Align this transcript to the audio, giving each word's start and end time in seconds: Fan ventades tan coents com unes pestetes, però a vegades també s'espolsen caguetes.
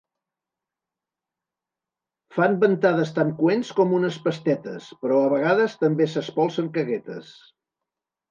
Fan 2.37 2.57
ventades 2.63 3.11
tan 3.19 3.29
coents 3.41 3.69
com 3.81 3.93
unes 3.99 4.17
pestetes, 4.25 4.89
però 5.03 5.21
a 5.25 5.29
vegades 5.37 5.75
també 5.85 6.07
s'espolsen 6.15 6.73
caguetes. 6.79 7.29